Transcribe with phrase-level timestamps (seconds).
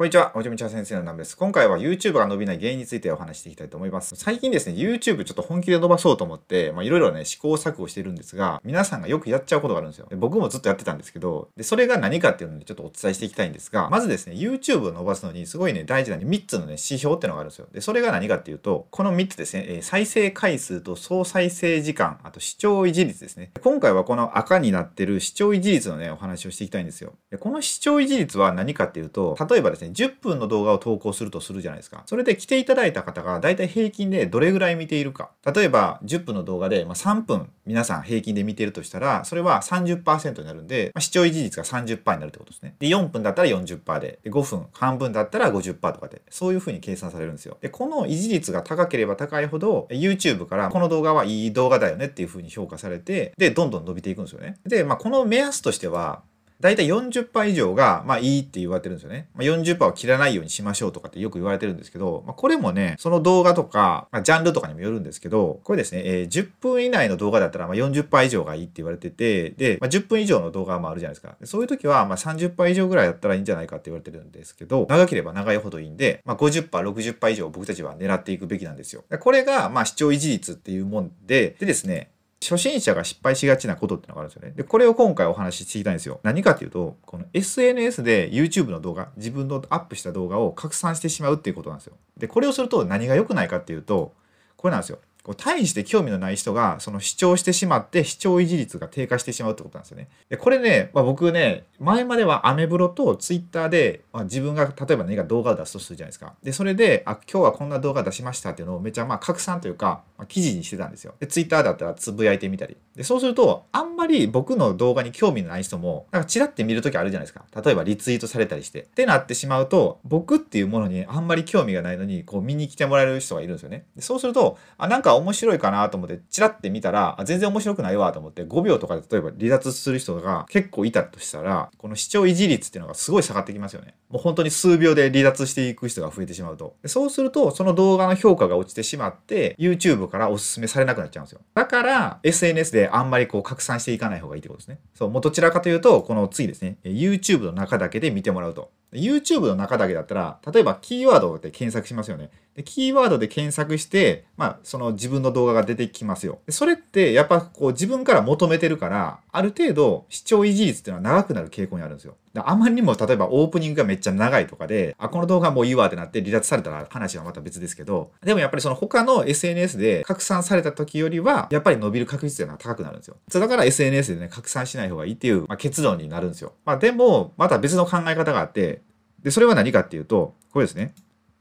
[0.00, 1.36] こんにちは、おじみちゃ先生のナムです。
[1.36, 4.16] 今回は YouTube が伸びない原因についてお話していきたいと思います。
[4.16, 10.06] 最近ですね、YouTube ちょっと本気で伸ばそうと思って、まあいろいろね、試行錯誤してるんですが、皆さんがよくやっちゃうことがあるんですよ。
[10.08, 17.66] で僕もずっとやってたんですけど、で、それが何かっていうのでちょっとお伝えしていきたいんですが、まずですね、YouTube を伸ばすのにすごいね、大事な、3つのね、指標ってのがあるんですよ。
[17.70, 23.50] で、それが何かっていうと、この3つですね、え、再生回数と総再生時間、あと視聴維持率ですね。
[23.62, 27.12] 今回はこの赤になってる視聴維持率のね、お話をしていきたいんですよ。
[27.30, 32.02] で、この視聴維持率は何かっていうと、例えばですね、10分の動画を投稿するとするじゃないですか。
[32.06, 35.30] それで来ていただいた方が大体平均でどれぐらい見ているか。
[35.54, 42.74] 例えば10分の動画で、ま3分皆さん平均で見ているとしたら、それは30%になるんで、ま視聴維持率が30%になるってことですね。
[42.78, 47.58] で、4分だったら40%で、で5分、半分だったら50%とかで、そういう風に計算されるんですよ。
[47.60, 54.58] で、この維持率が高ければ高いほど、YouTube からこの動画はいい動画だよねっていう風に評価されて、で、どんどん伸びていくんですよね。
[54.66, 56.22] で、まあ、この目安としては、
[56.60, 59.28] 大体40%以上が、まあいいって言われてるんですよね。
[59.34, 71.36] まあ、40%は切らないようにしましょうとかってよく言われてるんですけど、まあ、これもね、その動画とか、まあ、ジャンルとかにもよるんですけど、これですね、えー、10分以内の動画だったら、まあ40%以上がいいって言われてて、で、まあ、10分以上の動画もあるじゃないですか。
[71.44, 79.04] そういう時は、まあ30%以上ぐらいだったらいいんじゃないかって言われてるんですけど、長ければ長いほどいいんで、まあ50%、60%以上僕たちは狙っていくべきなんですよ。
[79.20, 82.10] これが、まあ視聴維持率っていうもんで、でですね、
[82.42, 84.54] 初心者が失敗しがちなことってのがあるんですよね。
[84.56, 86.20] で、これを今回お話ししていきたいんですよ。
[86.22, 91.96] 何かっていうと、この SNS で YouTube の動画、自分のアップした動画を拡散してしまうっていうことなんですよ。
[92.16, 94.14] で、これをすると何が良くないかっていうと、
[94.56, 94.98] これなんですよ。
[95.22, 100.08] こう大して興味のない人がその主張してしまって視聴維持率が低下してしまうってことなんですよね。
[100.28, 106.34] でこれね、まあ、僕ね前まではアメブロとツイッターで、まあ、自分が例えば何か動画を出すとするじゃないですか。
[106.42, 111.14] でそれであ今日はこんな動画出しましたっていうのをめちゃまあ拡散というか、まあ、記事にしてたんですよ。
[111.20, 112.76] でツイッターだったらつぶやいてみたり。
[113.00, 117.46] でそうするとあんまり僕の動画に興味のない人もなんかチラって見るときあるじゃないですか。
[117.64, 118.82] 例えばリツイートされたりして。
[118.82, 123.86] ってなってしまうと僕っていうものにあんまり興味がないのにこう見に来てもらえる人がいるんですよね。
[123.96, 144.80] でそうするとあなんか面白いかなと思ってチラって見たらあ全然面白くないわと思って5秒とかで例えば離脱する人が結構いたとしたらこの視聴維持率っていうのがすごい下がってきますよねもう本当に数秒で離脱していく人が増えてしまうとでそうするとその動画の評価が落ちてしまって YouTube からおすすめされなくなっちゃうんですよだから SNS であんまりこう拡散していかない方がいいってことですね。
[144.94, 146.78] そうもうどちらかというとこの次ですね。
[146.84, 148.70] YouTube の中だけで見てもらうと。
[148.92, 152.30] YouTube の中だけだったら、例えばキーワードで検索しますよね。
[152.56, 156.40] でキーワードで検索して、まあ、その自分の動画が出てきますよ。
[156.46, 162.16] でそれって、やっぱこう自分から求めてるから、ある程度視聴維持率っていうのは長くなる傾向にあるんですよ。
[162.34, 173.16] あまりにも例えばオープニングがめっちゃ長いとかで、あ、この動画もういいわってなって離脱されたら話はまた別ですけど、でもやっぱりその他の SNS で拡散された時よりは、やっぱり伸びる確率っていうのは高くなるんですよ。
[173.32, 176.52] だから SNS でね、拡散しない方がいいっていう、まあ、結論になるんですよ。
[176.64, 178.79] まあでも、また別の考え方があって、
[179.22, 180.94] で、それは何かっていうと、これですね。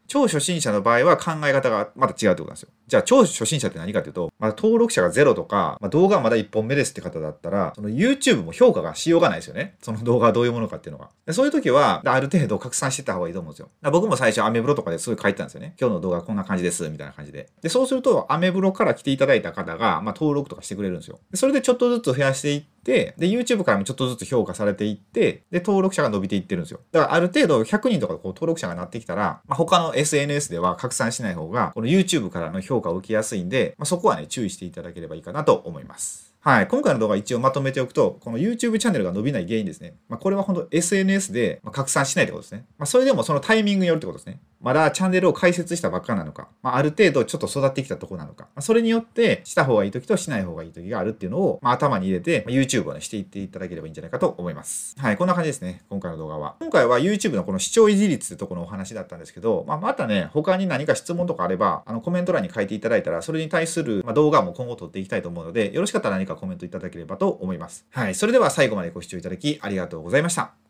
[0.09, 2.69] 超初心者の場合は考え方がまた違うってことなんですよ。
[2.87, 9.75] じゃあ超初心者って何かっていうと、まあ、登録者がゼロとか、まあ、動画はまだ1本目ですって方だったら、その YouTube も評価がしようがないですよね。
[9.81, 11.09] その動画はどういうものかっていうのが。
[11.27, 13.69] でそういう時は、ある程度拡散してた方がいいと思うんですよ。
[13.91, 15.75] 僕も最初アメブロとかですごい書いてたんですよね。
[15.79, 17.47] 今日の動画こんな感じです、みたいな感じで。
[17.61, 21.19] で、そうすると、アメブロから来ていただいた方が、まあ、登録とかしてくれるんですよ。
[21.29, 26.79] でそれでちょっとずつ増やしていって、で、YouTube からもちょっとずつ評価されていって、で、登録者が伸びていってるんですよ。
[26.91, 36.29] だからある程度100人とかこう登録者がなってきたら、まあ、他の SNS では拡散しない方が、この YouTube からの評価を受けやすいんで、まあ、そこはね、注意していただければいいかなと思います。
[36.41, 36.67] はい。
[36.67, 39.95] 今回の動画一応まとめておくと、この YouTube チャンネルが伸びない原因ですね。
[40.07, 42.65] まあ、これは本当 SNS で拡散しないってことですね。
[42.77, 44.39] まあ、それでもそのタイミングによるってことですね。
[44.61, 54.95] まだチャンネルを開設したばっかなのか、まあ、ある程度ちょっと育ってきたとこなのか、まあ、それによってした方がいい時としない方がいい時があるっていうのを、まあ、頭に入れて、まあ、YouTube をね、していっていただければいいんじゃないかと思います。
[54.99, 55.17] はい。
[55.17, 55.83] こんな感じですね。
[55.89, 56.55] 今回の動画は。
[56.59, 67.85] 今回は YouTube のこの視聴維持率ってところのお話だったんですけど、まあ、またね、他に何か質問とかあれば、あのコメント欄に書いていただいたら、それに対する、ま動画も今後撮っていきたいと思うので、よろしかったら何かコメントいただければと思います。
[67.91, 68.15] はい。
[68.15, 70.68] それでは最後までご視聴いただきありがとうございました。